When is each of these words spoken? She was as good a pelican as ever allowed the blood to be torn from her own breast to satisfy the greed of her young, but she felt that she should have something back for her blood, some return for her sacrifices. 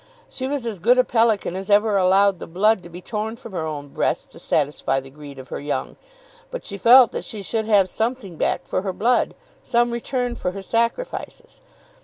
She 0.27 0.47
was 0.47 0.65
as 0.65 0.79
good 0.79 0.97
a 0.97 1.03
pelican 1.03 1.55
as 1.55 1.69
ever 1.69 1.95
allowed 1.95 2.39
the 2.39 2.47
blood 2.47 2.81
to 2.81 2.89
be 2.89 3.03
torn 3.03 3.35
from 3.35 3.51
her 3.51 3.67
own 3.67 3.89
breast 3.89 4.31
to 4.31 4.39
satisfy 4.39 4.99
the 4.99 5.11
greed 5.11 5.37
of 5.37 5.49
her 5.49 5.59
young, 5.59 5.95
but 6.49 6.65
she 6.65 6.75
felt 6.75 7.11
that 7.11 7.23
she 7.23 7.43
should 7.43 7.67
have 7.67 7.87
something 7.87 8.35
back 8.35 8.65
for 8.67 8.81
her 8.81 8.93
blood, 8.93 9.35
some 9.61 9.91
return 9.91 10.33
for 10.33 10.53
her 10.53 10.63
sacrifices. 10.63 11.61